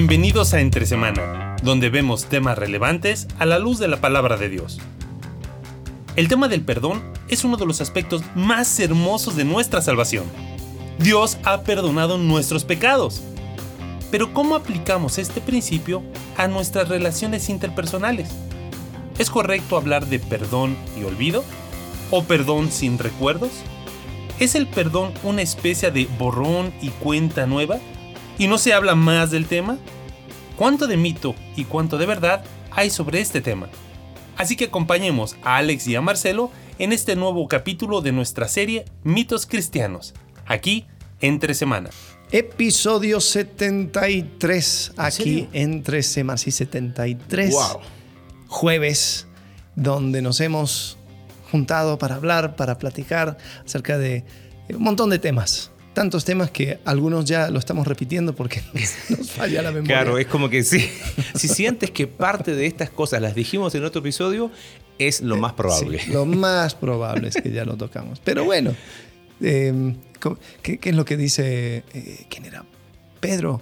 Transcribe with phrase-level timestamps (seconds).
[0.00, 4.48] Bienvenidos a Entre Semana, donde vemos temas relevantes a la luz de la palabra de
[4.48, 4.78] Dios.
[6.14, 10.22] El tema del perdón es uno de los aspectos más hermosos de nuestra salvación.
[11.00, 13.22] Dios ha perdonado nuestros pecados.
[14.12, 16.04] Pero ¿cómo aplicamos este principio
[16.36, 18.28] a nuestras relaciones interpersonales?
[19.18, 21.42] ¿Es correcto hablar de perdón y olvido?
[22.12, 23.50] ¿O perdón sin recuerdos?
[24.38, 27.80] ¿Es el perdón una especie de borrón y cuenta nueva?
[28.38, 29.78] ¿Y no se habla más del tema?
[30.56, 33.68] ¿Cuánto de mito y cuánto de verdad hay sobre este tema?
[34.36, 38.84] Así que acompañemos a Alex y a Marcelo en este nuevo capítulo de nuestra serie
[39.02, 40.14] Mitos Cristianos,
[40.46, 40.86] aquí
[41.20, 41.90] entre semana.
[42.30, 47.50] Episodio 73, aquí entre semanas y 73.
[47.50, 47.80] Wow.
[48.46, 49.26] Jueves,
[49.74, 50.96] donde nos hemos
[51.50, 53.36] juntado para hablar, para platicar
[53.66, 54.24] acerca de
[54.70, 58.62] un montón de temas tantos temas que algunos ya lo estamos repitiendo porque
[59.08, 59.96] nos falla la memoria.
[59.96, 60.88] Claro, es como que sí.
[61.34, 64.52] si sientes que parte de estas cosas las dijimos en otro episodio,
[65.00, 65.98] es lo más probable.
[65.98, 68.20] Sí, lo más probable es que ya lo tocamos.
[68.22, 68.76] Pero bueno,
[69.40, 69.96] eh,
[70.62, 72.64] ¿qué, ¿qué, es lo que dice, eh, ¿quién era?
[73.18, 73.60] Pedro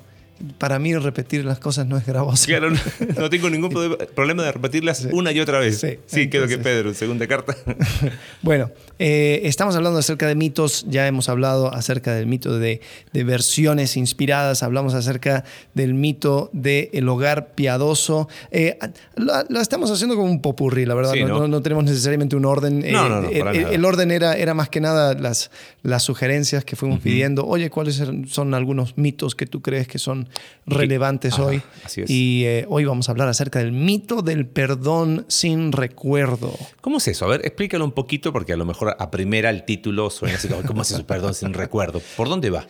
[0.58, 2.46] para mí repetir las cosas no es gravoso.
[2.46, 2.78] Claro, no,
[3.18, 3.70] no tengo ningún
[4.14, 5.08] problema de repetirlas sí.
[5.12, 5.78] una y otra vez.
[5.78, 7.56] Sí, sí creo que Pedro, segunda carta.
[8.42, 12.80] bueno, eh, estamos hablando acerca de mitos, ya hemos hablado acerca del mito de,
[13.12, 18.28] de versiones inspiradas, hablamos acerca del mito del el hogar piadoso.
[18.50, 18.78] Eh,
[19.16, 22.36] lo, lo, estamos haciendo como un popurrí, la verdad, sí, no, no, no, tenemos necesariamente
[22.36, 22.80] un orden.
[22.90, 25.50] No, no, no, el, para el, orden era, era más que nada las,
[25.82, 27.04] las sugerencias que fuimos uh -huh.
[27.04, 27.46] pidiendo.
[27.46, 30.25] Oye, ¿cuáles son algunos mitos que tú crees que son
[30.66, 31.62] relevantes Ajá, hoy.
[31.84, 32.10] así es.
[32.10, 36.54] Y eh, hoy vamos a hablar acerca del mito del perdón sin recuerdo.
[36.80, 37.24] ¿Cómo es eso?
[37.24, 40.48] A ver, explícalo un poquito porque a lo mejor a primera el título suena así
[40.48, 42.00] como, ¿cómo es eso, perdón sin recuerdo?
[42.16, 42.66] ¿Por dónde va?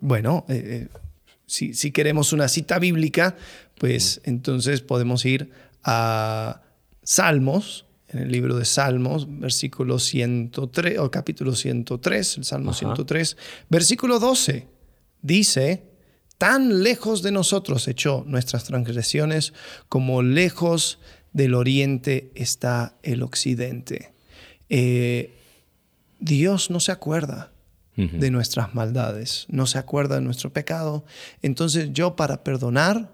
[0.00, 0.88] Bueno, eh,
[1.46, 3.36] si, si, queremos una cita bíblica,
[3.78, 4.30] pues mm.
[4.30, 5.50] entonces podemos ir
[5.82, 6.62] a
[7.02, 7.84] Salmos,
[8.14, 12.78] en el libro de Salmos, versículo 103, o capítulo 103, el Salmo Ajá.
[12.78, 13.36] 103,
[13.68, 14.68] versículo 12,
[15.20, 15.82] dice
[16.38, 19.52] tan lejos de nosotros echó nuestras transgresiones
[19.88, 20.98] como lejos
[21.32, 24.12] del oriente está el occidente.
[24.68, 25.34] Eh,
[26.20, 27.52] Dios no se acuerda
[27.96, 28.18] uh -huh.
[28.18, 31.04] de nuestras maldades, no se acuerda de nuestro pecado.
[31.42, 33.10] Entonces yo para perdonar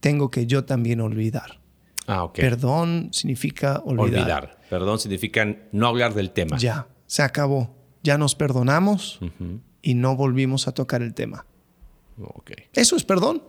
[0.00, 1.60] tengo que yo también olvidar.
[2.06, 2.42] Ah, okay.
[2.42, 4.20] Perdón significa olvidar.
[4.20, 4.58] olvidar.
[4.70, 6.56] Perdón significa no hablar del tema.
[6.56, 7.74] Ya, se acabó.
[8.02, 9.60] Ya nos perdonamos uh -huh.
[9.82, 11.46] y no volvimos a tocar el tema.
[12.18, 12.64] Okay.
[12.72, 13.42] ¿Eso es perdón?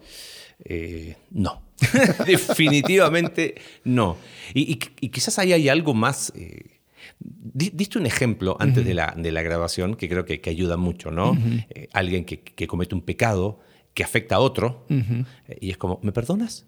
[0.64, 1.62] Eh, no,
[2.26, 4.18] definitivamente no.
[4.54, 6.34] Y, y, y, quizás ahí hay algo más...
[6.36, 6.80] Eh,
[7.20, 8.88] diste un ejemplo antes uh -huh.
[8.88, 11.32] de, la, de, la, grabación que creo que, que ayuda mucho, ¿no?
[11.32, 11.66] Uh -huh.
[11.70, 13.60] eh, alguien que, que, comete un pecado
[13.94, 15.26] que afecta a otro uh -huh.
[15.62, 16.66] y es como, ¿me perdonas?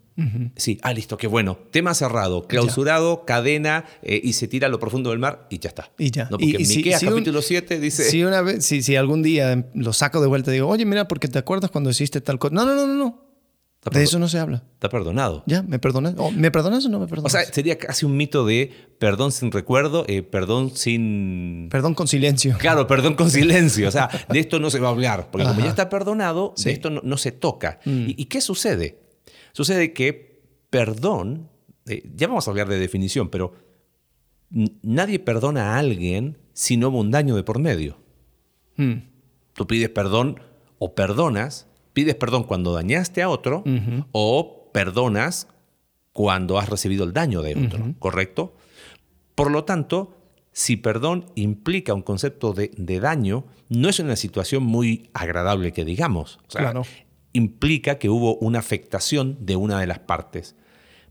[0.56, 1.58] Sí, ah, listo, qué bueno.
[1.72, 3.26] Tema cerrado, clausurado, ya.
[3.26, 5.92] cadena eh, y se tira a lo profundo del mar y ya está.
[5.98, 6.26] Y ya.
[6.26, 8.04] No, porque y, en Miqueas, si capítulo 7 dice...
[8.04, 11.08] Si, una vez, si, si algún día lo saco de vuelta y digo, oye, mira,
[11.08, 12.54] porque te acuerdas cuando hiciste tal cosa.
[12.54, 13.30] No, no, no, no, no.
[13.92, 14.64] De eso no se habla.
[14.74, 15.44] Está perdonado.
[15.46, 16.14] Ya, ¿me perdonas?
[16.18, 17.34] ¿O ¿Me perdonas o no me perdonas?
[17.34, 21.70] O sea, sería casi un mito de perdón sin recuerdo, eh, perdón sin...
[21.72, 22.58] Perdón con silencio.
[22.60, 23.88] Claro, perdón con silencio.
[23.88, 25.30] O sea, de esto no se va a hablar.
[25.32, 25.54] Porque Ajá.
[25.54, 26.66] como ya está perdonado, sí.
[26.66, 27.80] de esto no, no se toca.
[27.86, 28.10] Mm.
[28.10, 29.00] ¿Y, ¿Y, qué sucede?
[29.60, 31.50] Sucede que perdón,
[31.86, 33.56] eh, ya vamos a hablar de definición, pero
[34.50, 37.98] nadie perdona a alguien si no hubo un daño de por medio.
[38.78, 39.00] Mm.
[39.52, 40.40] Tú pides perdón
[40.78, 44.06] o perdonas, pides perdón cuando dañaste a otro uh -huh.
[44.14, 45.50] o perdonas
[46.14, 48.00] cuando has recibido el daño de otro, uh -huh.
[48.00, 48.56] ¿correcto?
[49.36, 50.16] Por lo tanto,
[50.54, 55.84] si perdón implica un concepto de, de, daño, no es una situación muy agradable que
[55.84, 56.40] digamos.
[56.48, 56.84] O sea, claro.
[57.34, 60.56] Implica que hubo una afectación de una de las partes.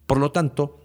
[0.06, 0.80] Por lo tanto,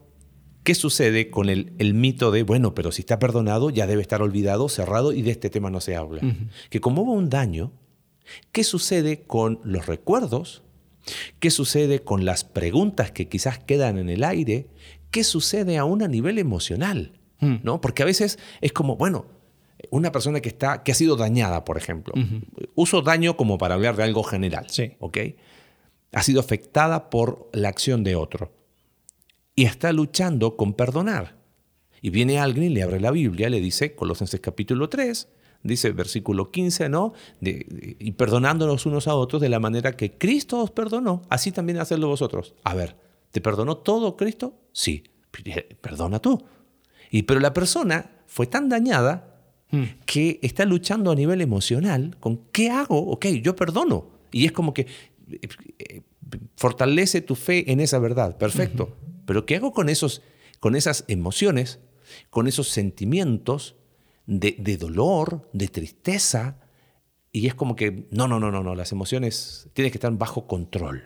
[0.63, 4.21] ¿qué sucede con el, el, mito de, bueno, pero si está perdonado, ya debe estar
[4.21, 6.21] olvidado, cerrado y de este tema no se habla?
[6.21, 6.49] Uh -huh.
[6.69, 7.71] Que como hubo un daño,
[8.51, 10.63] ¿qué sucede con los recuerdos?
[11.39, 14.67] ¿Qué sucede con las preguntas que quizás quedan en el aire?
[15.11, 17.19] ¿Qué sucede aún a nivel emocional?
[17.41, 17.61] Uh -huh.
[17.63, 17.81] ¿No?
[17.81, 19.25] Porque a veces es como, bueno,
[19.89, 22.13] una persona que, está, que ha sido dañada, por ejemplo.
[22.15, 22.69] Uh -huh.
[22.75, 24.65] Uso daño como para hablar de algo general.
[24.69, 24.93] Sí.
[24.99, 25.17] ¿ok?
[26.11, 28.51] Ha sido afectada por la acción de otro
[29.55, 31.37] y está luchando con perdonar.
[32.01, 35.29] Y viene alguien y le abre la Biblia, le dice, Colosenses capítulo 3,
[35.63, 37.13] dice versículo 15, ¿no?
[37.39, 41.51] De, de, y perdonándonos unos a otros de la manera que Cristo os perdonó, así
[41.51, 42.55] también hacedlo vosotros.
[42.63, 42.97] A ver,
[43.31, 44.59] ¿te perdonó todo Cristo?
[44.73, 45.03] Sí,
[45.81, 46.43] perdona tú.
[47.09, 49.32] Y pero la persona fue tan dañada
[49.73, 49.83] hmm.
[50.05, 52.97] que está luchando a nivel emocional con ¿qué hago?
[53.11, 54.07] Ok, yo perdono.
[54.31, 54.87] Y es como que
[56.55, 58.95] fortalece tu fe en esa verdad, perfecto.
[59.25, 60.21] Pero ¿qué hago con, esos,
[60.59, 61.79] con esas emociones,
[62.29, 63.75] con esos sentimientos
[64.25, 66.59] de, de dolor, de tristeza?
[67.31, 70.45] Y es como que, no, no, no, no, no, las emociones tienen que estar bajo
[70.45, 71.03] control,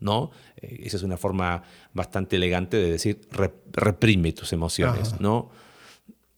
[0.00, 0.30] ¿no?
[0.56, 3.20] Eh, esa es una forma bastante elegante de decir,
[3.72, 5.50] reprime tus emociones, ¿no?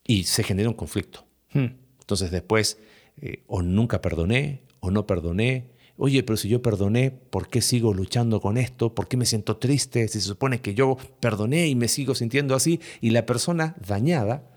[0.05, 1.25] Y se genera un conflicto.
[1.56, 2.79] Entonces después,
[3.20, 7.94] eh, o nunca perdoné, o no perdoné, oye, pero si yo perdoné, ¿por qué sigo
[7.94, 8.94] luchando con esto?
[8.94, 10.06] ¿Por qué me siento triste?
[10.08, 14.49] Si se supone que yo perdoné y me sigo sintiendo así, y la persona dañada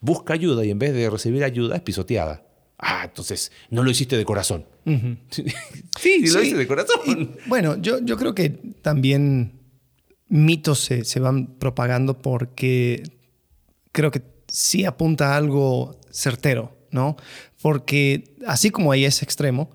[0.00, 2.44] busca ayuda y en vez de recibir ayuda es pisoteada.
[2.78, 4.66] Ah, entonces no lo hiciste de corazón.
[5.30, 7.36] sí, lo hice de corazón.
[7.46, 9.60] bueno, yo, yo creo que también
[10.28, 13.02] mitos se, se van propagando porque
[13.92, 17.16] creo que sí apunta a algo certero, ¿no?
[17.60, 19.70] Porque así como hay ese extremo,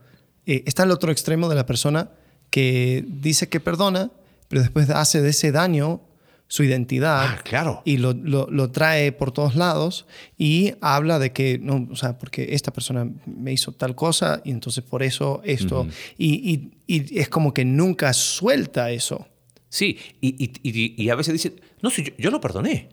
[0.45, 2.11] eh, está el otro extremo de la persona
[2.49, 4.11] que dice que perdona,
[4.47, 6.01] pero después hace de ese daño
[6.47, 7.81] su identidad ah, claro.
[7.85, 10.05] y lo, lo, trae por todos lados
[10.37, 14.51] y habla de que, no, o sea, porque esta persona me hizo tal cosa y
[14.51, 15.87] entonces por eso esto,
[16.17, 19.29] y, y, y, es como que nunca suelta eso.
[19.69, 22.89] Sí, y, y a veces dice, no, si yo, yo lo perdoné,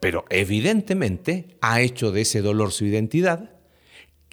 [0.00, 3.50] pero evidentemente ha hecho de ese dolor su identidad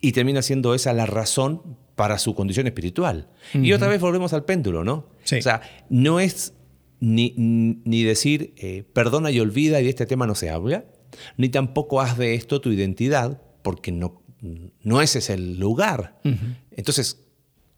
[0.01, 3.29] y termina siendo esa la razón para su condición espiritual.
[3.53, 4.93] Y otra vez volvemos al péndulo, ¿no?
[4.93, 6.53] O sea, no es
[6.99, 10.85] ni, ni decir eh, perdona y olvida y de este tema no se habla,
[11.37, 14.21] ni tampoco haz de esto tu identidad, porque no,
[14.83, 16.19] no ese es el lugar.
[16.71, 17.25] Entonces,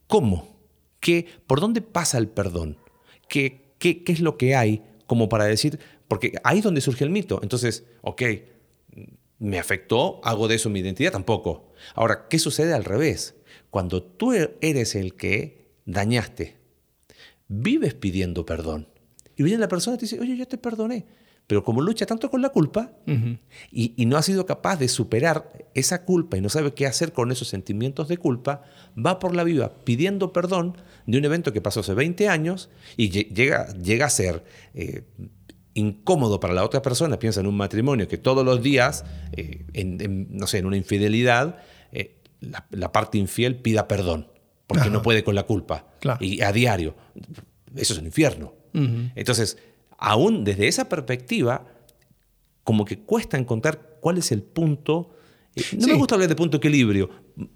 [0.08, 0.58] ¿cómo?
[1.00, 2.78] ¿Qué, ¿Por dónde pasa el perdón?
[3.30, 5.80] ¿Qué, qué, qué es lo que hay como para decir?
[6.08, 7.40] Porque ahí es donde surge el mito.
[7.44, 8.22] Entonces, ok,
[9.40, 11.74] me afectó, hago de eso mi identidad, tampoco.
[11.94, 13.36] Ahora, ¿qué sucede al revés?
[13.70, 16.58] Cuando tú eres el que dañaste,
[17.48, 18.88] vives pidiendo perdón.
[19.36, 21.06] Y viene la persona y te dice, oye, yo te perdoné.
[21.46, 22.92] Pero como lucha tanto con la culpa
[23.72, 27.32] y, no ha sido capaz de superar esa culpa y no sabe qué hacer con
[27.32, 28.64] esos sentimientos de culpa,
[28.98, 30.76] va por la vida pidiendo perdón
[31.06, 34.44] de un evento que pasó hace 20 años y llega, llega a ser
[34.74, 35.04] eh,
[35.78, 37.20] incómodo para la otra persona.
[37.20, 41.60] Piensa en un matrimonio que todos los días, eh, en, no sé, en una infidelidad,
[41.92, 44.28] eh, la, parte infiel pida perdón
[44.66, 45.88] porque no puede con la culpa.
[46.20, 46.96] Y a diario.
[47.76, 48.54] Eso es un infierno.
[48.74, 49.58] Entonces,
[49.98, 51.66] aún desde esa perspectiva,
[52.64, 55.16] como que cuesta encontrar cuál es el punto.
[55.56, 57.10] Eh, no me gusta hablar de punto equilibrio,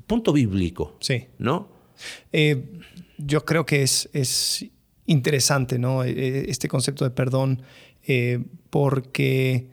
[0.07, 0.97] punto bíblico.
[1.01, 1.27] Sí.
[1.37, 1.69] ¿No?
[3.17, 4.65] Yo creo que es, es
[5.05, 6.03] interesante, ¿no?
[6.03, 7.61] Este concepto de perdón,
[8.69, 9.67] porque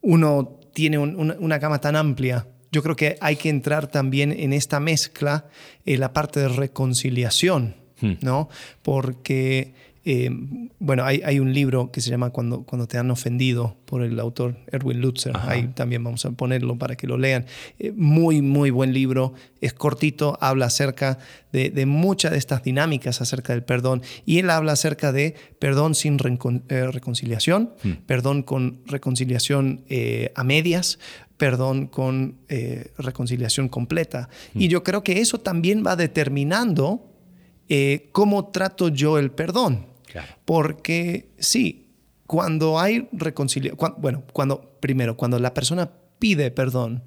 [0.00, 4.80] uno tiene una, gama tan amplia yo creo que hay que entrar también en esta
[4.80, 5.46] mezcla
[5.86, 8.12] en la parte de reconciliación, hmm.
[8.20, 8.48] ¿no?
[8.82, 9.72] Porque
[10.10, 10.30] eh,
[10.78, 14.56] bueno, hay, un libro que se llama Cuando, cuando te han ofendido por el autor
[14.72, 15.36] Erwin Lutzer.
[15.36, 17.44] Ahí también vamos a ponerlo para que lo lean.
[17.78, 19.34] Eh, muy, muy buen libro.
[19.60, 21.18] Es cortito, habla acerca
[21.52, 24.00] de, muchas de estas dinámicas acerca del perdón.
[24.24, 26.16] Y él habla acerca de perdón sin
[26.70, 27.92] eh, reconciliación, hmm.
[28.06, 29.84] perdón con reconciliación
[30.34, 30.98] a medias,
[31.36, 32.38] perdón con
[32.96, 34.30] reconciliación completa.
[34.54, 34.70] Y hmm.
[34.70, 37.04] yo creo que eso también va determinando
[38.12, 39.97] cómo trato yo el perdón.
[40.44, 41.88] Porque sí,
[42.26, 47.04] cuando hay reconciliación, bueno, cuando, primero, cuando la persona pide perdón,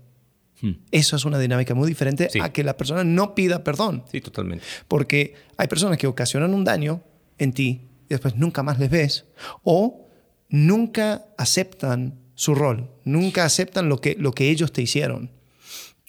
[0.61, 0.71] hmm.
[0.91, 4.03] eso es una dinámica muy diferente a que la persona no pida perdón.
[4.11, 4.63] Sí, totalmente.
[4.87, 7.03] Porque hay personas que ocasionan un daño
[7.37, 9.25] en ti y después nunca más les ves
[9.63, 10.07] o
[10.49, 15.31] nunca aceptan su rol, nunca aceptan lo que, lo que ellos te hicieron.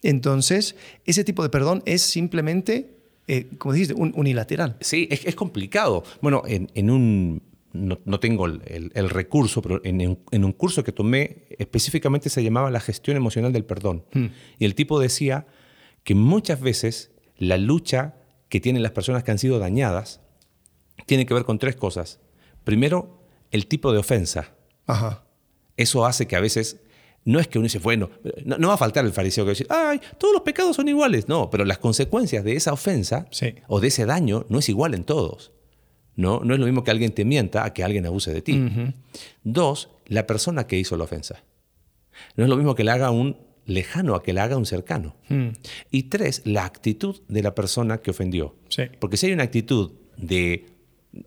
[0.03, 3.02] Entonces, ese tipo de perdón es simplemente
[3.33, 4.77] eh, como dijiste, un, unilateral.
[4.83, 6.05] Sí, es, complicado.
[6.21, 12.45] Bueno, en, un, no, tengo el, recurso, pero en, un curso que tomé específicamente se
[12.45, 14.05] llamaba la gestión emocional del perdón.
[14.12, 14.27] Hmm.
[14.59, 15.47] Y el tipo decía
[16.05, 18.17] que muchas veces la lucha
[18.51, 20.21] que tienen las personas que han sido dañadas
[21.07, 22.21] tiene que ver con tres cosas.
[22.65, 24.55] Primero, el tipo de ofensa.
[24.87, 25.25] Ajá.
[25.79, 26.83] Eso hace que a veces
[27.25, 28.11] no es que uno dice, bueno,
[28.45, 31.29] no, va a faltar el fariseo que dice, ay, todos los pecados son iguales.
[31.29, 33.26] No, pero las consecuencias de esa ofensa
[33.69, 35.52] o de ese daño no es igual en todos.
[36.14, 38.61] No, no es lo mismo que alguien te mienta a que alguien abuse de ti.
[39.45, 41.45] Dos, la persona que hizo la ofensa.
[42.37, 45.17] No es lo mismo que le haga un lejano a que le haga un cercano.
[45.29, 45.49] Mm.
[45.91, 48.57] Y tres, la actitud de la persona que ofendió.
[48.99, 50.67] Porque si hay una actitud de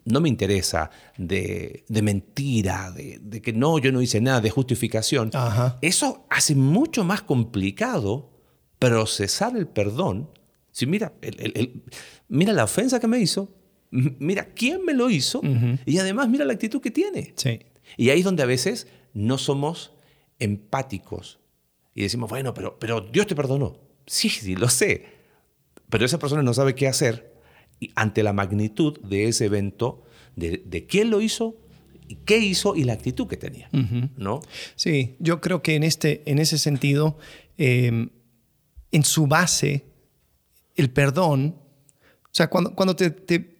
[0.05, 5.31] no me interesa, de, mentira, de, que no, yo no hice nada, de justificación,
[5.81, 8.31] eso hace mucho más complicado
[8.79, 10.29] procesar el perdón.
[10.71, 11.13] Si mira,
[12.27, 13.53] mira la ofensa que me hizo,
[13.91, 15.41] mira quién me lo hizo
[15.85, 17.33] y además mira la actitud que tiene.
[17.35, 17.59] Sí.
[17.97, 19.93] Y ahí es donde a veces no somos
[20.39, 21.39] empáticos
[21.93, 23.79] y decimos, bueno, pero, pero Dios te perdonó.
[24.05, 25.05] Sí, sí, lo sé.
[25.89, 27.34] Pero esa persona no sabe qué hacer
[27.95, 30.03] ante la magnitud de ese evento,
[30.35, 31.55] de, quién lo hizo,
[32.25, 33.69] qué hizo y la actitud que tenía.
[34.17, 34.41] ¿no?
[34.75, 37.17] Sí, yo creo que en, este, en ese sentido,
[37.57, 38.09] em,
[38.91, 39.85] en su base,
[40.75, 41.55] el perdón,
[42.23, 43.57] o sea, cuando, cuando te, te,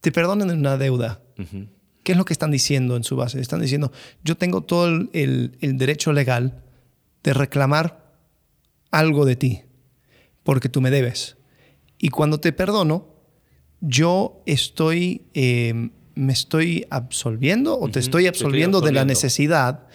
[0.00, 1.22] te perdonan una deuda,
[2.02, 3.40] ¿qué es lo que están diciendo en su base?
[3.40, 3.92] Están diciendo,
[4.24, 6.64] yo tengo todo el, el derecho legal
[7.22, 8.16] de reclamar
[8.90, 9.62] algo de ti,
[10.42, 11.36] porque tú me debes.
[11.98, 13.07] Y cuando te perdono,
[13.80, 19.86] yo estoy, eh, me estoy absolviendo o te estoy absolviendo, de la necesidad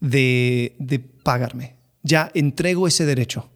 [0.00, 1.76] de, pagarme.
[2.02, 3.48] Ya entrego ese derecho.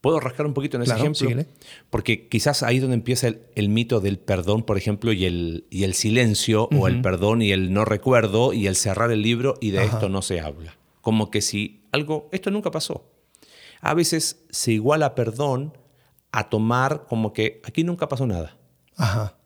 [0.00, 1.44] ¿Puedo rascar un poquito en ese ejemplo?
[1.90, 5.84] Porque quizás ahí es donde empieza el, mito del perdón, por ejemplo, y el, y
[5.84, 9.72] el silencio, o el perdón y el no recuerdo, y el cerrar el libro, y
[9.72, 10.76] de esto no se habla.
[11.00, 13.10] Como que si algo, esto nunca pasó.
[13.80, 15.76] A veces se iguala perdón
[16.32, 18.59] a tomar como que aquí nunca pasó nada.
[19.00, 19.36] Ajá.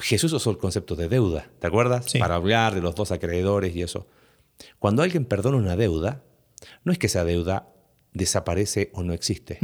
[0.00, 2.12] Jesús usó el concepto de deuda, ¿te acuerdas?
[2.18, 4.06] Para hablar de los dos acreedores y eso.
[4.78, 6.22] Cuando alguien perdona una deuda,
[6.84, 7.68] no es que esa deuda
[8.12, 9.58] desaparece o no existe.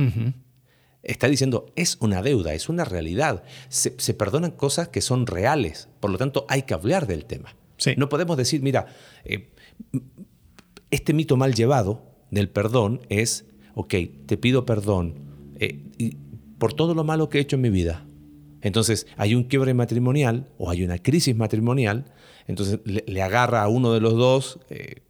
[1.03, 3.43] Está diciendo, es una deuda, es una realidad.
[3.69, 7.55] Se, perdonan cosas que son reales, por lo tanto hay que hablar del tema.
[7.97, 8.87] No podemos decir, mira,
[9.25, 9.55] eh,
[10.91, 13.95] este mito mal llevado del perdón es, ok,
[14.27, 15.15] te pido perdón
[15.59, 15.81] eh,
[16.59, 18.07] por todo lo malo que he hecho en mi vida.
[18.63, 22.13] Entonces hay un quiebre matrimonial o hay una crisis matrimonial,
[22.47, 25.03] entonces le, agarra a uno de los dos, eh,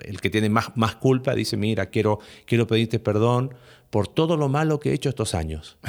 [0.00, 3.54] el que tiene más, más culpa, dice, mira, quiero, quiero pedirte perdón
[3.90, 5.78] por todo lo malo que he hecho estos años.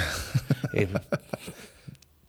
[0.74, 0.90] Eh,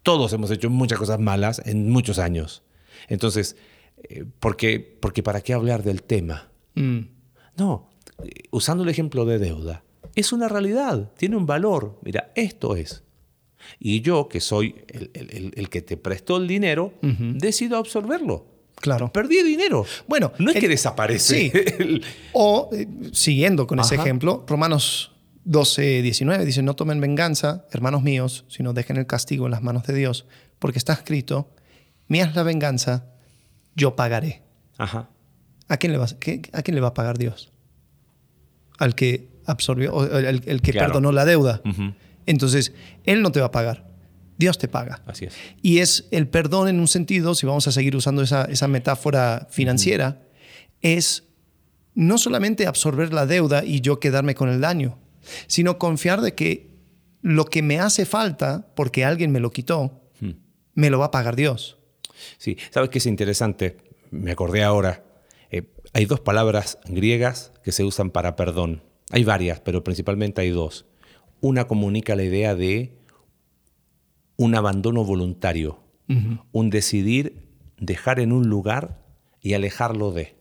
[0.05, 2.63] todos hemos hecho muchas cosas malas en muchos años.
[3.09, 3.57] Entonces,
[4.39, 6.53] porque, porque ¿para qué hablar del tema?
[6.77, 7.01] Mm.
[7.57, 7.89] No,
[8.51, 9.83] usando el ejemplo de deuda,
[10.15, 11.99] es una realidad, tiene un valor.
[12.03, 13.03] Mira, esto es.
[13.79, 18.47] Y yo, que soy el, que te prestó el dinero, decido absorberlo.
[18.77, 19.11] Claro.
[19.13, 19.87] Perdí dinero.
[20.07, 21.51] Bueno, no es que desaparece.
[21.51, 22.01] Sí.
[22.33, 25.13] o, eh, siguiendo con ese ejemplo, Romanos
[25.45, 29.85] 12, 19 dice, no tomen venganza, hermanos míos, sino dejen el castigo en las manos
[29.85, 30.27] de Dios,
[30.59, 31.49] porque está escrito,
[32.09, 33.07] mía es la venganza,
[33.75, 34.43] yo pagaré.
[34.77, 35.09] Ajá.
[35.69, 37.53] ¿A quién le va, a quién le va a pagar Dios?
[38.79, 41.63] Al que absorbió, el, que perdonó la deuda.
[42.27, 42.73] Entonces,
[43.05, 43.87] Él no te va a pagar.
[44.39, 45.03] Dios te paga.
[45.07, 45.35] Así es.
[45.63, 49.47] Y es el perdón en un sentido, si vamos a seguir usando esa, esa metáfora
[49.51, 50.23] financiera,
[50.83, 51.25] es
[51.95, 54.99] no solamente absorber la deuda y yo quedarme con el daño,
[55.47, 56.69] sino confiar de que
[57.23, 60.03] lo que me hace falta, porque alguien me lo quitó,
[60.75, 61.79] me lo va a pagar Dios.
[62.37, 63.79] Sí, ¿sabes qué es interesante?
[64.11, 65.07] Me acordé ahora
[65.97, 68.83] hay dos palabras griegas que se usan para perdón.
[69.11, 70.85] Hay varias, pero principalmente hay dos.
[71.47, 72.93] Una comunica la idea de
[74.37, 75.81] un abandono voluntario,
[76.53, 77.43] un decidir
[77.79, 79.03] dejar en un lugar
[79.41, 80.37] y alejarlo de,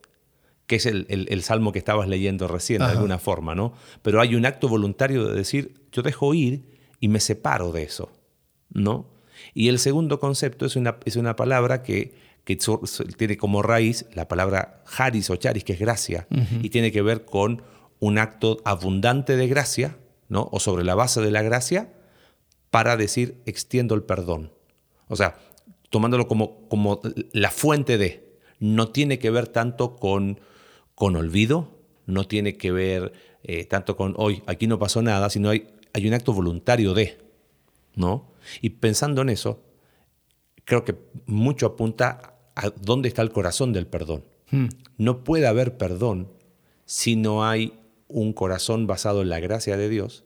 [0.68, 3.74] que es el, salmo que estabas leyendo recién, de alguna forma, ¿no?
[4.02, 8.12] Pero hay un acto voluntario de decir, yo dejo ir y me separo de eso,
[8.70, 9.08] ¿no?
[9.54, 12.14] Y el segundo concepto es una, es una palabra que
[12.46, 12.58] que
[13.18, 16.28] tiene como raíz la palabra haris o charis, que es gracia,
[16.62, 17.64] y tiene que ver con
[18.00, 19.98] un acto abundante de gracia,
[20.30, 20.50] ¿no?
[20.52, 21.94] o sobre la base de la gracia,
[22.70, 24.52] para decir extiendo el perdón.
[25.08, 25.38] O sea,
[25.90, 27.00] tomándolo como, como
[27.32, 30.40] la fuente de, no tiene que ver tanto con,
[30.94, 31.70] con olvido,
[32.06, 33.14] no tiene que ver
[33.44, 37.18] eh, tanto con hoy, aquí no pasó nada, sino hay, hay un acto voluntario de,
[37.96, 38.32] ¿no?
[38.62, 39.64] Y pensando en eso,
[40.66, 42.36] creo que mucho apunta
[42.82, 44.24] dónde está el corazón del perdón.
[44.52, 44.68] Hmm.
[44.98, 46.32] No puede haber perdón
[46.86, 47.74] si no hay
[48.08, 50.24] un corazón basado en la gracia de Dios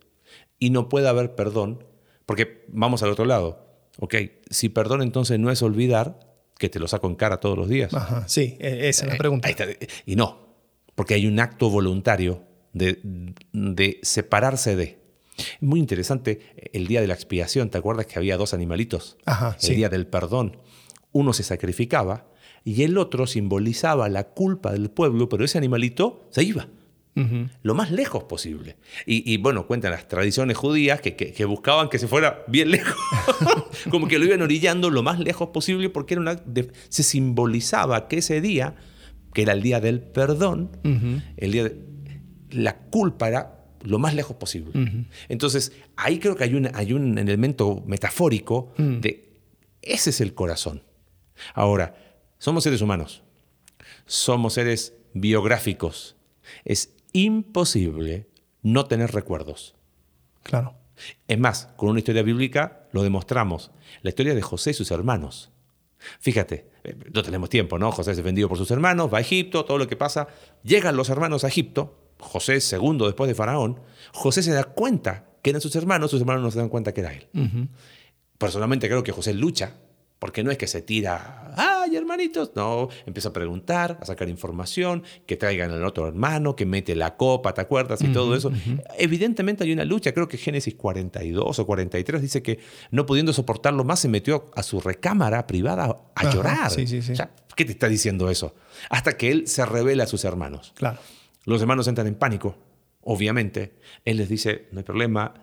[0.60, 1.84] y no puede haber perdón,
[2.26, 3.68] porque vamos al otro lado.
[4.00, 4.16] Ok,
[4.50, 6.20] si perdón entonces no es olvidar,
[6.58, 7.94] que te lo saco en cara todos los días.
[7.94, 9.50] Ajá, sí, e-, esa es la eh, pregunta.
[10.06, 10.56] Y no,
[10.96, 12.44] porque hay un acto voluntario
[12.74, 13.00] de,
[13.54, 15.00] de separarse de.
[15.62, 19.18] Muy interesante el día de la expiación, ¿te acuerdas que había dos animalitos?
[19.26, 20.58] Ajá, el día del perdón
[21.12, 22.28] uno se sacrificaba
[22.64, 26.68] y el otro simbolizaba la culpa del pueblo, pero ese animalito se iba.
[27.64, 28.78] Lo más lejos posible.
[29.06, 32.96] Y, bueno, cuentan las tradiciones judías que, buscaban que se fuera bien lejos,
[33.90, 36.42] como que lo iban orillando lo más lejos posible porque era una,
[36.90, 38.76] se simbolizaba que ese día,
[39.34, 40.72] que era el día del perdón,
[41.38, 41.78] el día de,
[42.52, 44.72] la culpa era lo más lejos posible.
[45.30, 49.00] Entonces, ahí creo que hay un, hay un elemento metafórico Mm.
[49.02, 49.30] de
[49.82, 50.84] ese es el corazón.
[51.54, 51.96] Ahora,
[52.38, 53.24] somos seres humanos,
[54.06, 56.16] somos seres biográficos.
[56.66, 58.28] Es imposible
[58.62, 59.76] no tener recuerdos.
[60.44, 60.76] Claro.
[61.28, 63.72] Es más, con una historia bíblica lo demostramos.
[64.02, 65.52] La historia de José y sus hermanos.
[66.20, 67.92] Fíjate, eh, no tenemos tiempo, ¿no?
[67.92, 70.28] José es defendido por sus hermanos, va a Egipto, todo lo que pasa.
[70.64, 73.80] Llegan los hermanos a Egipto, José segundo después de Faraón.
[74.14, 77.02] José se da cuenta que eran sus hermanos, sus hermanos no se dan cuenta que
[77.02, 77.28] era él.
[78.38, 79.76] Personalmente creo que José lucha,
[80.20, 82.52] porque no es que se tira, ¡ay, hermanitos!
[82.54, 87.16] No, empieza a preguntar, a sacar información, que traigan al otro hermano, que mete la
[87.16, 88.02] copa, ¿te acuerdas?
[88.02, 88.52] Y todo eso.
[88.98, 92.60] Evidentemente hay una lucha, creo que Génesis 42 o 43 dice que
[92.92, 96.70] no pudiendo soportarlo más, se metió a su recámara privada a Ajá, llorar.
[96.72, 97.14] sí, sí, sí.
[97.14, 98.56] O sea, ¿Qué te está diciendo eso?
[98.90, 100.74] Hasta que él se revela a sus hermanos.
[100.76, 101.00] Claro.
[101.46, 102.56] Los hermanos entran en pánico,
[103.02, 103.74] obviamente.
[104.06, 105.34] Él les dice, no hay problema.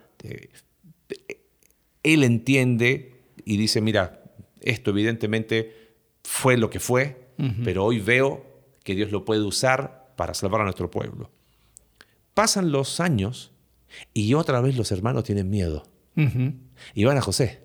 [2.03, 4.23] él entiende y dice, mira,
[4.71, 7.27] esto evidentemente fue lo que fue,
[7.65, 8.45] pero hoy veo
[8.83, 11.31] que Dios lo puede usar para salvar a nuestro pueblo.
[12.35, 13.53] Pasan los años
[14.15, 15.87] y otra vez los hermanos tienen miedo.
[16.95, 17.61] Y van a José.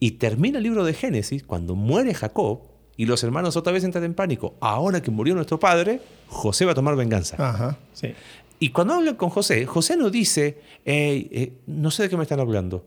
[0.00, 2.62] Y termina el libro de Génesis cuando muere Jacob
[2.96, 4.56] y los hermanos otra vez entran en pánico.
[4.60, 7.36] Ahora que murió nuestro padre, José va a tomar venganza.
[7.38, 7.78] Ajá.
[7.92, 8.14] Sí.
[8.58, 12.22] Y cuando hablan con José, José no dice, "Ey, eh, no sé de qué me
[12.22, 12.86] están hablando.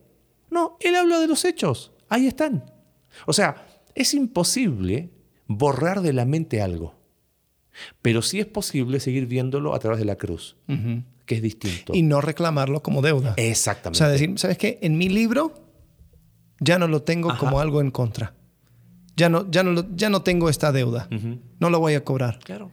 [0.49, 1.91] No, él habla de los hechos.
[2.09, 2.71] Ahí están.
[3.25, 5.09] O sea, es imposible
[5.47, 6.95] borrar de la mente algo.
[8.01, 10.55] Pero sí es posible seguir viéndolo a través de la cruz,
[11.25, 11.93] que es distinto.
[11.93, 13.31] Y no reclamarlo como deuda.
[13.31, 13.97] O Exactamente.
[13.97, 14.79] sea, decir, ¿sabes qué?
[14.81, 15.53] En mi libro
[16.59, 17.39] ya no lo tengo Ajá.
[17.39, 18.33] como algo en contra.
[19.17, 21.09] Ya no, ya no, lo- ya no tengo esta deuda.
[21.59, 22.39] No lo voy a cobrar.
[22.39, 22.71] Claro.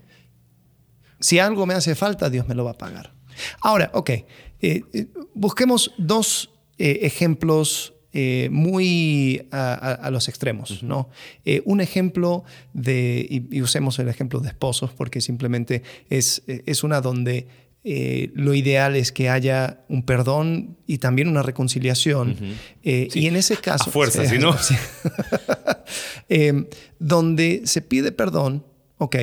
[1.21, 3.13] Si algo me hace falta, Dios me lo va a pagar.
[3.61, 4.27] Ahora, ok, eh,
[4.61, 11.09] eh, busquemos dos eh, ejemplos eh, muy a, a- a los extremos, ¿no?
[11.45, 12.45] Eh, un ejemplo
[12.75, 17.47] de, y, y usemos el ejemplo de esposos porque simplemente es, es una donde
[17.85, 22.37] eh, lo ideal es que haya un perdón y también una reconciliación.
[22.85, 23.91] Eh, Sí, Y en ese caso...
[23.91, 24.75] a fuerza, si no- Sí.
[26.29, 28.65] Eh, donde se pide perdón,
[28.99, 29.17] ok,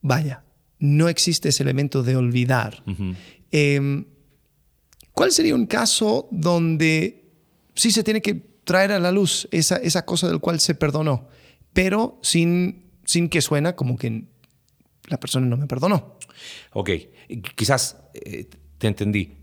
[0.00, 0.44] vaya,
[0.78, 2.82] no existe ese elemento de olvidar.
[3.52, 4.04] Eh,
[5.12, 7.23] ¿Cuál sería un caso donde
[7.74, 8.34] sí se tiene que
[8.64, 11.28] traer a la luz esa, esa cosa del cual se perdonó,
[11.72, 14.24] pero sin, sin que suena como que
[15.08, 16.18] la persona no me perdonó?
[16.72, 16.90] Ok,
[17.56, 19.36] quizás eh, te entendí.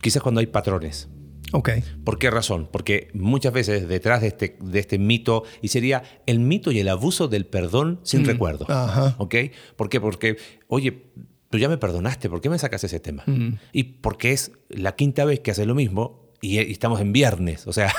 [0.00, 1.08] Quizás cuando hay patrones.
[1.52, 1.70] Ok.
[2.04, 2.68] ¿Por qué razón?
[2.70, 6.88] Porque muchas veces detrás de este, de este mito, y sería el mito y el
[6.88, 8.66] abuso del perdón sin recuerdo.
[8.68, 9.14] ajá.
[9.18, 9.34] ¿Ok?
[9.76, 10.00] ¿Por qué?
[10.00, 10.36] Porque,
[10.68, 11.04] oye,
[11.50, 13.24] tú ya me perdonaste, ¿por qué me sacas ese tema?
[13.72, 17.66] Y porque es la quinta vez que hace lo mismo y, y estamos en viernes,
[17.66, 17.92] o sea,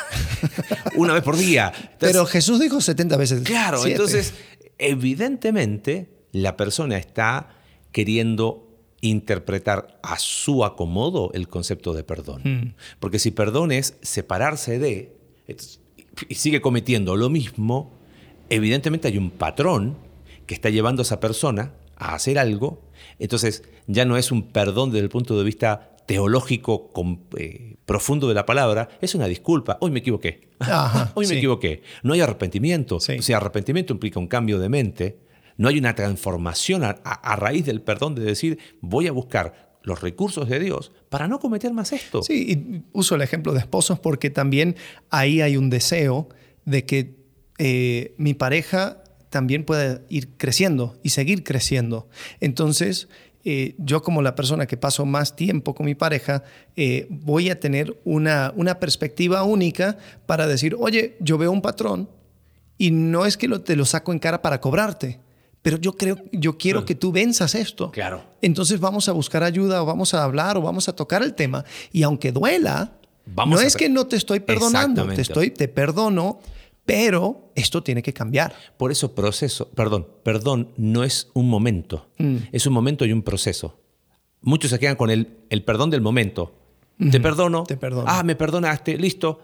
[0.96, 1.72] una vez por día.
[1.76, 3.42] Entonces, Pero Jesús dijo 70 veces.
[3.42, 3.92] Claro, siete.
[3.92, 4.34] entonces,
[4.78, 7.50] evidentemente, la persona está
[7.92, 8.68] queriendo
[9.02, 12.76] interpretar a su acomodo el concepto de perdón.
[13.00, 15.16] Porque si perdón es separarse de
[16.28, 17.94] y sigue cometiendo lo mismo,
[18.50, 19.98] evidentemente hay un patrón
[20.46, 22.82] que está llevando a esa persona a hacer algo.
[23.20, 26.92] Entonces, ya no es un perdón desde el punto de vista teológico
[27.38, 29.78] eh, profundo de la palabra, es una disculpa.
[29.82, 30.50] Hoy me equivoqué.
[30.60, 31.38] Ajá, Hoy me sí.
[31.38, 31.84] equivoqué.
[32.02, 33.00] No hay arrepentimiento.
[33.00, 33.18] Sí.
[33.20, 35.20] O sea, arrepentimiento implica un cambio de mente.
[35.58, 39.78] No hay una transformación a, a- a raíz del perdón de decir, voy a buscar
[39.84, 42.24] los recursos de Dios para no cometer más esto.
[42.24, 44.76] Sí, y uso el ejemplo de esposos porque también
[45.10, 46.30] ahí hay un deseo
[46.66, 47.16] de que
[47.58, 52.08] eh, mi pareja también pueda ir creciendo y seguir creciendo.
[52.40, 53.08] Entonces,
[53.50, 56.44] eh, yo como la persona que paso más tiempo con mi pareja,
[56.76, 62.10] eh, voy a tener una, una perspectiva única para decir, oye, yo veo un patrón
[62.78, 65.20] y no es que lo- te lo saco en cara para cobrarte,
[65.62, 67.90] pero yo creo, yo quiero que tú venzas esto.
[67.92, 68.22] Claro.
[68.42, 71.64] Entonces vamos a buscar ayuda o vamos a hablar o vamos a tocar el tema.
[71.94, 72.92] Y aunque duela,
[73.26, 76.40] Vamos no es que no te estoy perdonando, te, estoy, te perdono,
[76.88, 78.56] pero esto tiene que cambiar.
[78.78, 82.38] Por eso proceso, perdón, perdón no es un momento, Mm.
[82.54, 83.80] es un momento y un proceso.
[84.42, 86.54] Muchos se quedan con el, el perdón del momento.
[87.12, 87.64] Te perdono.
[87.64, 88.06] Te perdono.
[88.08, 89.42] Ah, me perdonaste, listo.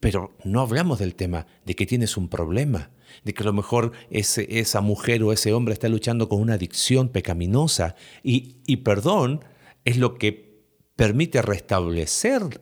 [0.00, 2.90] Pero no hablamos del tema de que tienes un problema,
[3.22, 6.54] de que a lo mejor ese- esa mujer o ese hombre está luchando con una
[6.54, 7.94] adicción pecaminosa.
[8.24, 9.44] Y, y perdón
[9.84, 10.64] es lo que
[10.96, 12.60] permite restablecer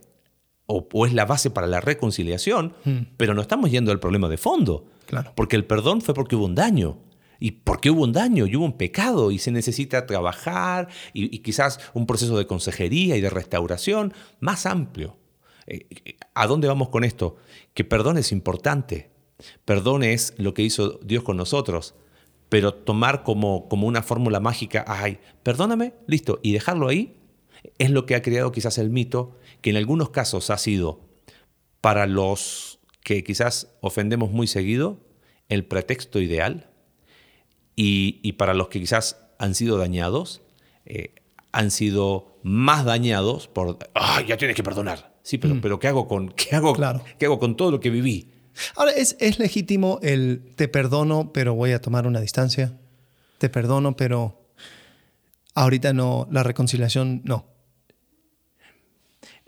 [0.71, 2.75] o, o es la base para la reconciliación,
[3.17, 4.87] pero no estamos yendo al problema de fondo.
[5.07, 5.33] Claro.
[5.35, 6.99] Porque el perdón fue porque hubo un daño.
[7.43, 11.81] y porque hubo un daño y hubo un pecado y se necesita trabajar y, quizás
[11.95, 15.17] un proceso de consejería y de restauración más amplio.
[15.67, 17.37] Eh, eh, ¿A dónde vamos con esto?
[17.75, 19.11] Que perdón es importante.
[19.65, 21.95] Perdón es lo que hizo Dios con nosotros.
[22.51, 27.20] Pero tomar como, como una fórmula mágica, ay, perdóname, listo, y dejarlo ahí,
[27.79, 31.01] es lo que ha creado quizás el mito, que en algunos casos ha sido
[31.81, 35.01] para los que quizás ofendemos muy seguido,
[35.49, 36.71] el pretexto ideal,
[37.77, 40.43] y, para los que quizás han sido dañados,
[40.85, 41.15] eh,
[41.51, 45.19] han sido más dañados por, ¡ay, ya tienes que perdonar!
[45.23, 45.61] Sí, pero, mm.
[45.63, 46.75] pero ¿qué, hago con, qué, hago,
[47.19, 48.33] ¿qué hago con todo lo que viví?
[48.77, 52.79] Ahora, ¿es, ¿es legítimo el te perdono, pero voy a tomar una distancia?
[53.39, 54.40] Te perdono, pero
[55.55, 57.47] ahorita no, la reconciliación no.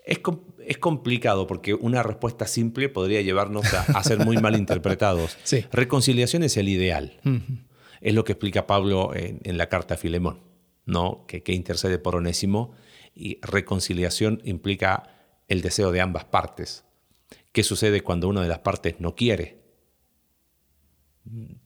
[0.04, 0.20] Es,
[0.66, 5.38] es complicado porque una respuesta simple podría llevarnos a, ser muy mal interpretados.
[5.72, 7.20] Reconciliación es el ideal.
[8.00, 10.40] Es lo que explica Pablo en, la carta a Filemón,
[10.86, 11.24] ¿no?
[11.26, 12.72] que, que intercede por Onésimo.
[13.14, 15.12] Y reconciliación implica
[15.48, 16.84] el deseo de ambas partes.
[17.52, 19.62] ¿Qué sucede cuando una de las partes no quiere?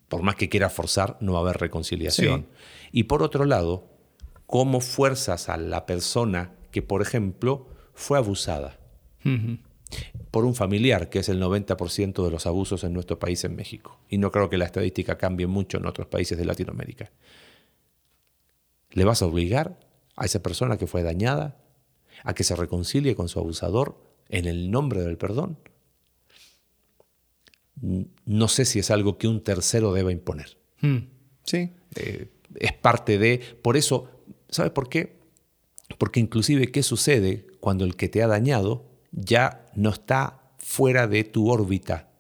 [0.09, 2.49] Por más que quiera forzar, no va a haber reconciliación.
[2.93, 3.96] Y por otro lado,
[4.47, 8.79] ¿cómo fuerzas a la persona que, por ejemplo, fue abusada?
[10.31, 13.99] por un familiar, que es el 90% de los abusos en nuestro país, en México.
[14.09, 17.11] Y no creo que la estadística cambie mucho en otros países de Latinoamérica.
[18.91, 19.79] ¿Le vas a obligar
[20.15, 21.57] a esa persona que fue dañada
[22.23, 25.59] a que se reconcilie con su abusador en el nombre del perdón?
[28.25, 30.57] No sé si es algo que un tercero deba imponer.
[30.81, 31.09] Hmm.
[31.45, 31.73] Sí.
[31.95, 32.29] Eh,
[32.59, 33.39] es parte de...
[33.63, 34.11] Por eso,
[34.57, 35.19] ¿sabe por qué?
[35.99, 41.25] Porque inclusive, ¿qué sucede cuando el que te ha dañado ya no está fuera de
[41.25, 42.11] tu órbita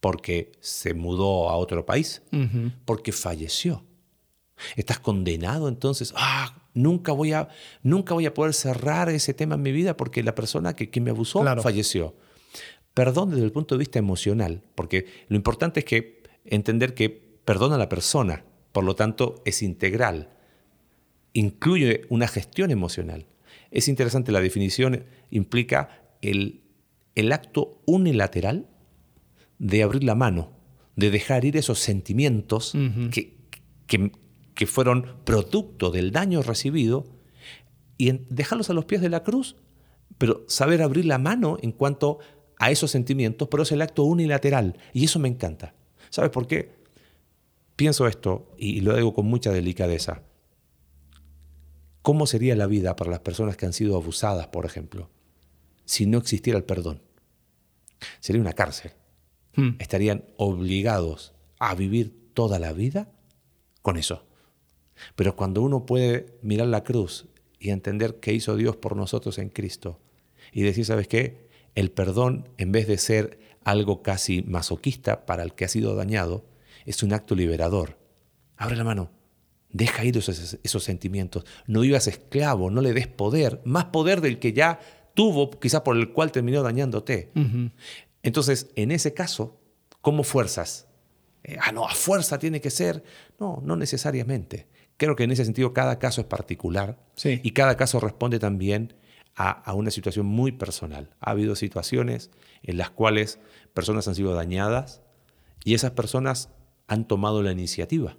[0.00, 2.20] porque se mudó a otro país,
[2.84, 3.84] porque falleció.
[4.76, 7.48] Estás condenado entonces, ah, nunca voy a,
[7.82, 11.10] nunca voy a poder cerrar ese tema en mi vida porque la persona que, me
[11.10, 12.14] abusó falleció.
[12.92, 17.76] Perdón desde el punto de vista emocional, porque lo importante es que entender que perdona
[17.76, 20.28] a la persona, por lo tanto es integral,
[21.34, 23.26] incluye una gestión emocional.
[23.70, 26.62] Es interesante la definición, implica el,
[27.30, 28.66] acto unilateral
[29.58, 30.52] de abrir la mano,
[30.96, 32.72] de dejar ir esos sentimientos
[33.10, 33.36] que,
[33.86, 37.04] que, fueron producto del daño recibido
[37.98, 39.56] y dejarlos a los pies de la cruz,
[40.18, 42.20] pero saber abrir la mano en cuanto
[42.58, 45.74] a esos sentimientos, pero es el acto unilateral y eso me encanta.
[46.10, 46.70] ¿Sabes por qué?
[47.74, 50.22] Pienso esto y lo digo con mucha delicadeza.
[52.04, 55.10] ¿Cómo sería la vida para las personas que han sido abusadas, por ejemplo?
[55.84, 57.02] si no existiera el perdón.
[58.20, 58.92] Sería una cárcel.
[59.54, 59.70] Hmm.
[59.78, 63.12] Estarían obligados a vivir toda la vida
[63.82, 64.26] con eso.
[65.16, 67.26] Pero cuando uno puede mirar la cruz
[67.58, 70.00] y entender qué hizo Dios por nosotros en Cristo
[70.52, 71.48] y decir, ¿sabes qué?
[71.74, 76.44] El perdón, en vez de ser algo casi masoquista para el que ha sido dañado,
[76.84, 77.98] es un acto liberador.
[78.56, 79.10] Abre la mano,
[79.74, 84.38] deja ir esos, esos sentimientos, no vivas esclavo, no le des poder, más poder del
[84.38, 84.80] que ya
[85.14, 87.30] tuvo, quizás por el cual terminó dañándote.
[88.22, 89.60] Entonces, en ese caso,
[90.00, 90.86] ¿cómo fuerzas?
[91.42, 93.02] Eh, ah, no, a fuerza tiene que ser.
[93.38, 94.68] No, no necesariamente.
[94.96, 98.94] Creo que en ese sentido cada caso es particular y cada caso responde también
[99.34, 101.10] a, a, una situación muy personal.
[101.18, 102.30] Ha habido situaciones
[102.62, 103.40] en las cuales
[103.74, 105.02] personas han sido dañadas
[105.64, 106.50] y esas personas
[106.86, 108.16] han tomado la iniciativa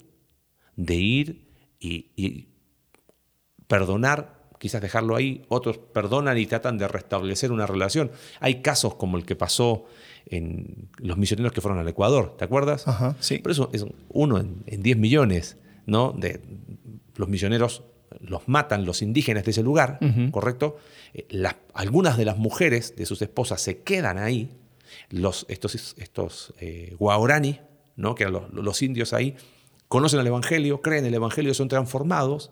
[0.76, 1.45] de ir
[1.88, 2.48] y, y
[3.68, 8.12] perdonar quizás dejarlo ahí, otros perdonan y tratan de restablecer una relación.
[8.40, 9.86] Hay casos como el que pasó
[10.26, 12.88] en los misioneros que fueron al Ecuador, ¿te acuerdas?
[12.88, 13.40] Ajá, sí.
[13.40, 16.14] Pero eso es uno en, 10 millones, ¿no?
[16.14, 16.42] De,
[17.16, 17.84] los misioneros
[18.22, 20.00] los matan los indígenas de ese lugar,
[20.32, 20.78] ¿correcto?
[21.14, 21.28] Eh,
[21.74, 24.52] algunas de las mujeres de sus esposas se quedan ahí,
[25.10, 27.60] los, estos, estos eh, guaorani,
[27.98, 28.16] ¿no?
[28.16, 29.36] que eran los, los indios ahí,
[29.96, 32.52] conocen el Evangelio, creen el Evangelio, son transformados,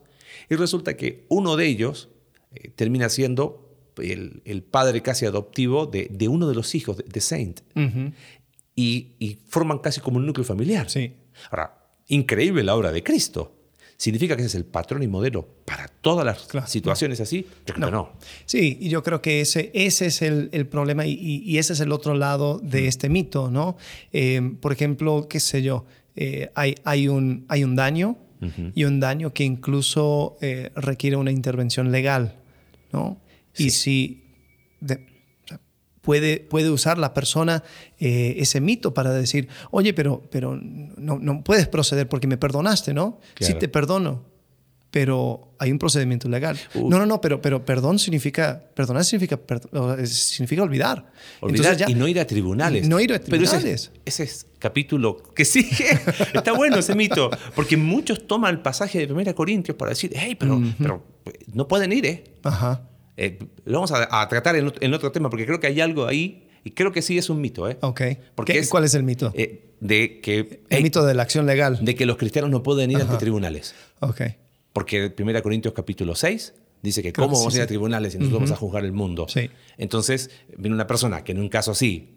[0.50, 2.08] y resulta que uno de ellos
[2.54, 7.60] eh, termina siendo el, padre casi adoptivo de, uno de los hijos de, Saint.
[8.76, 10.90] y, forman casi como un núcleo familiar.
[10.90, 11.18] Sí.
[11.52, 13.52] Ahora, increíble la obra de Cristo.
[13.98, 17.46] ¿Significa que ese es el patrón y modelo para todas las situaciones así?
[17.78, 17.92] no.
[17.92, 18.14] no.
[18.46, 22.14] Sí, y yo creo que ese, ese es el, problema y, ese es el otro
[22.14, 23.76] lado de este mito, ¿no?
[24.14, 28.18] Eh, por ejemplo, qué sé yo, eh, hay, hay, un, hay un daño,
[28.76, 32.36] y un daño que incluso eh, requiere una intervención legal,
[32.92, 33.22] ¿no?
[33.56, 34.24] Y si
[36.04, 37.64] puede, puede usar la persona
[38.00, 42.94] eh, ese mito para decir, oye, pero, pero no, no puedes proceder porque me perdonaste,
[42.94, 43.20] ¿no?
[43.40, 44.26] Sí te perdono,
[44.94, 46.56] pero hay un procedimiento legal.
[46.76, 49.40] No, no, no, pero, pero perdón significa, perdonar significa,
[50.06, 51.12] significa olvidar.
[51.40, 52.88] Olvidar y no ir a tribunales.
[52.88, 53.90] No ir a tribunales.
[53.92, 56.00] Pero ese, es capítulo que sigue.
[56.36, 60.36] Está bueno ese mito, porque muchos toman el pasaje de 1 Corintios para decir, hey,
[60.36, 61.04] pero, pero
[61.52, 62.24] no pueden ir, ¿eh?
[62.44, 62.88] Ajá.
[63.18, 66.70] Eh, lo vamos a, tratar en, otro tema, porque creo que hay algo ahí, y
[66.70, 67.80] creo que sí es un mito, ¿eh?
[67.82, 68.02] Ok.
[68.36, 69.34] Porque ¿Cuál es el mito?
[69.36, 70.62] Eh, de que...
[70.70, 71.84] El mito de la acción legal.
[71.84, 73.74] De que los cristianos no pueden ir ante tribunales.
[74.00, 74.22] Ok.
[74.74, 78.42] Porque 1 Corintios capítulo 6 dice que cómo vamos a ir a tribunales y nosotros
[78.42, 79.28] vamos a juzgar el mundo.
[79.30, 79.50] Sí.
[79.78, 82.16] Entonces, viene una persona que en un caso así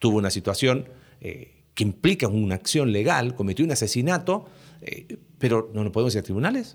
[0.00, 0.88] tuvo una situación
[1.20, 4.46] eh, que implica una acción legal, cometió un asesinato,
[4.80, 6.74] eh, pero no nos podemos ir a tribunales.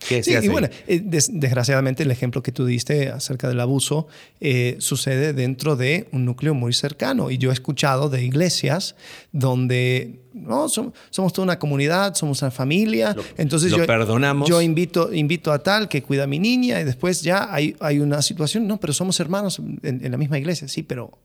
[0.00, 4.06] Sí, y bueno, eh, desgraciadamente el ejemplo que tú diste acerca del abuso
[4.40, 7.30] eh, sucede dentro de un núcleo muy cercano.
[7.30, 8.94] Y yo he escuchado de iglesias
[9.32, 13.14] donde no, somos, toda una comunidad, somos una familia.
[13.36, 14.48] entonces yo, perdonamos.
[14.48, 17.98] yo invito, invito a tal que cuida a mi niña y después ya hay, hay
[17.98, 18.66] una situación.
[18.66, 20.68] No, pero somos hermanos en, la misma iglesia.
[20.68, 21.18] Sí, pero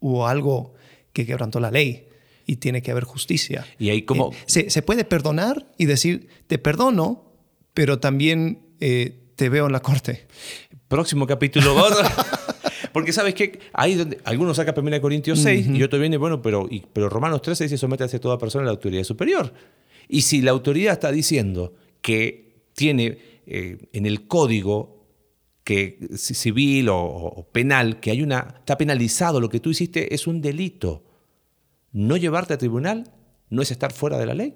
[0.00, 0.74] hubo algo
[1.12, 2.08] que quebrantó la ley
[2.44, 3.64] y tiene que haber justicia.
[3.78, 4.32] Y ahí como...
[4.32, 7.25] Eh, se, se puede perdonar y decir, te perdono,
[7.76, 10.26] pero también eh, te veo en la corte.
[10.88, 11.76] Próximo capítulo.
[12.94, 16.66] Porque sabes que ahí donde algunos saca 1 Corintios 6 y otro viene, bueno, pero,
[16.94, 19.52] pero Romanos 13 dice somete a toda persona a la autoridad superior.
[20.08, 25.04] Y si la autoridad está diciendo que tiene eh, en el código
[25.62, 30.40] que civil o, penal, que hay una, está penalizado lo que tú hiciste, es un
[30.40, 31.04] delito.
[31.92, 33.12] No llevarte a tribunal
[33.50, 34.54] no es estar fuera de la ley.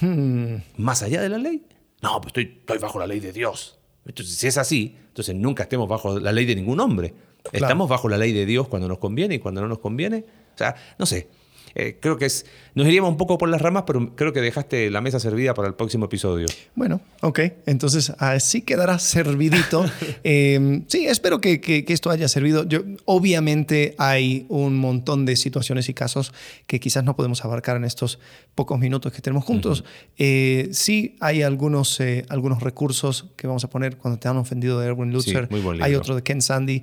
[0.00, 0.58] Hmm.
[0.76, 1.64] Más allá de la ley.
[2.02, 3.78] No, pues estoy, estoy bajo la ley de Dios.
[4.06, 7.14] Entonces, si es así, entonces nunca estemos bajo la ley de ningún hombre.
[7.52, 10.24] Estamos bajo la ley de Dios cuando nos conviene y cuando no nos conviene.
[10.54, 11.28] O sea, no sé.
[11.74, 14.90] Eh, creo que es, nos iríamos un poco por las ramas, pero creo que dejaste
[14.90, 16.46] la mesa servida para el próximo episodio.
[16.74, 19.84] Bueno, ok, entonces así quedará servidito.
[20.22, 22.64] Em, sí, espero que, que, esto haya servido.
[22.64, 26.32] Yo, obviamente hay un montón de situaciones y casos
[26.66, 28.18] que quizás no podemos abarcar en estos
[28.54, 29.84] pocos minutos que tenemos juntos.
[30.18, 34.78] Eh, sí hay algunos, eh, algunos recursos que vamos a poner cuando te han ofendido
[34.80, 35.48] de Erwin Lutzer.
[35.80, 36.82] hay otro de Ken Sandy,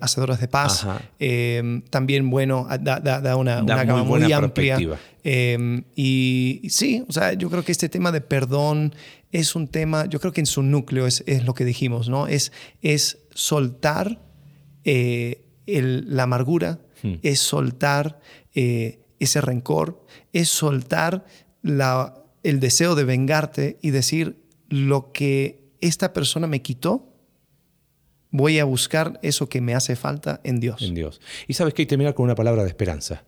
[0.00, 0.86] Hacedores de Paz.
[1.18, 4.78] Em, también, bueno, da, da, una, una gama muy amplia.
[5.22, 8.94] Em, y, sí, o sea, yo creo que este tema de perdón
[9.32, 12.26] es un tema, yo creo que en su núcleo es, es lo que dijimos, ¿no?
[12.26, 14.20] Es, es soltar
[14.84, 17.14] eh, la amargura, hmm.
[17.22, 18.20] es soltar
[18.54, 21.24] eh, ese rencor, es soltar
[21.62, 27.05] la, el deseo de vengarte y decir lo que esta persona me quitó,
[28.36, 30.82] voy a buscar eso que me hace falta en Dios.
[30.82, 31.20] En Dios.
[31.48, 33.24] Y sabes que hay que terminar con una palabra de esperanza.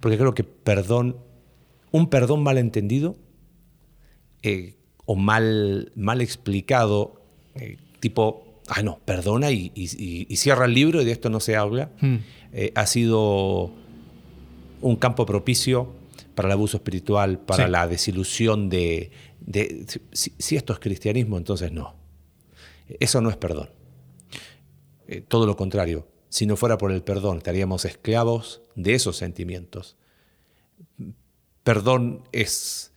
[0.00, 1.16] Porque creo que perdón,
[1.90, 3.16] un perdón mal entendido
[4.42, 7.22] eh, o mal, mal explicado,
[7.54, 9.70] eh, tipo, ah, no, perdona y,
[10.36, 11.90] cierra el libro y de esto no se habla,
[12.52, 13.72] eh, ha sido
[14.82, 15.92] un campo propicio
[16.34, 19.10] para el abuso espiritual, para la desilusión de,
[20.12, 21.96] si esto es cristianismo, entonces no.
[23.00, 23.70] Eso no es perdón.
[25.10, 29.96] Eh, todo lo contrario, si no fuera por el perdón, estaríamos esclavos de esos sentimientos.
[31.64, 32.92] Perdón es,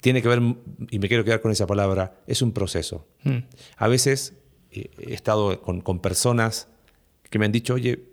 [0.00, 0.40] tiene que ver,
[0.88, 3.08] y me quiero quedar con esa palabra, es un proceso.
[3.24, 3.38] Hmm.
[3.76, 4.34] A veces
[4.70, 6.68] eh, he estado con, con personas
[7.28, 8.04] que me han dicho, oye,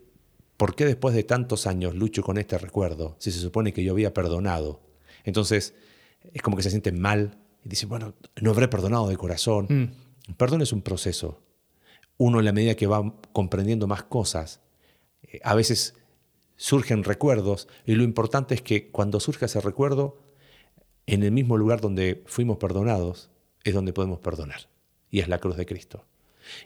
[0.58, 3.92] ¿por qué después de tantos años lucho con este recuerdo si se supone que yo
[3.92, 4.82] había perdonado?
[5.24, 5.76] Entonces,
[6.34, 9.68] es como que se sienten mal y dicen, bueno, no habré perdonado de corazón.
[9.70, 10.34] Hmm.
[10.34, 11.44] Perdón es un proceso
[12.18, 14.62] uno en la medida que va comprendiendo más cosas,
[15.24, 15.96] eh, a veces
[16.56, 20.20] surgen recuerdos y lo importante es que cuando surge ese recuerdo,
[21.06, 23.30] en el mismo lugar donde fuimos perdonados,
[23.64, 24.70] es donde podemos perdonar.
[25.10, 26.06] Y es la cruz de Cristo.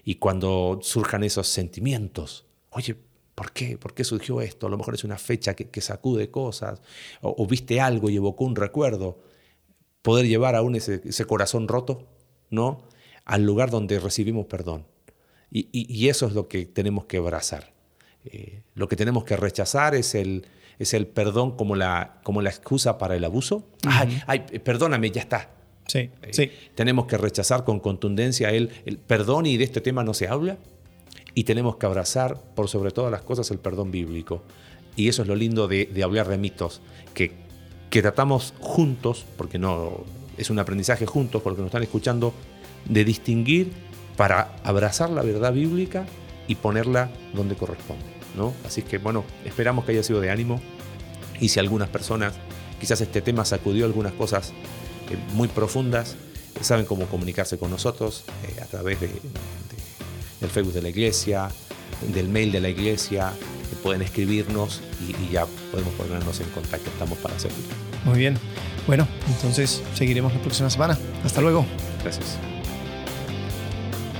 [0.04, 2.96] Y cuando surjan esos sentimientos, oye,
[3.34, 3.78] ¿por qué?
[3.78, 4.66] ¿Por qué surgió esto?
[4.66, 6.82] A lo mejor es una fecha que, sacude cosas,
[7.20, 9.20] o, viste algo y evocó un recuerdo.
[10.02, 12.08] Poder llevar aún ese corazón roto,
[12.50, 12.82] ¿no?
[13.24, 14.86] Al lugar donde recibimos perdón.
[15.54, 17.72] Y, eso es lo que tenemos que abrazar.
[18.24, 20.46] Eh, lo que tenemos que rechazar es el,
[20.78, 23.66] es el perdón como la, como la excusa para el abuso.
[24.26, 25.50] ay, perdóname, ya está.
[25.86, 26.50] Sí, eh, sí.
[26.74, 30.56] Tenemos que rechazar con contundencia el, el perdón y de este tema no se habla.
[31.34, 34.42] Y tenemos que abrazar por sobre todas las cosas el perdón bíblico.
[34.96, 36.80] Y eso es lo lindo de, de hablar de mitos,
[37.14, 37.32] que,
[37.90, 40.04] que tratamos juntos, porque no
[40.36, 42.34] es un aprendizaje juntos, porque nos están escuchando,
[42.86, 43.72] de distinguir
[44.16, 46.06] para abrazar la verdad bíblica
[46.46, 48.04] y ponerla donde corresponde.
[48.36, 48.52] ¿no?
[48.66, 50.60] Así que bueno, esperamos que haya sido de ánimo
[51.40, 52.34] y si algunas personas,
[52.80, 54.52] quizás este tema sacudió algunas cosas
[55.10, 56.16] eh, muy profundas,
[56.60, 59.08] saben cómo comunicarse con nosotros eh, a través de,
[60.40, 61.48] del Facebook de la iglesia,
[62.14, 63.32] del mail de la iglesia,
[63.82, 67.64] pueden escribirnos y, ya podemos ponernos en contacto, estamos para servir.
[68.04, 68.38] Muy bien,
[68.86, 70.98] bueno, entonces seguiremos la próxima semana.
[71.24, 71.66] Hasta luego.
[72.02, 72.51] Gracias.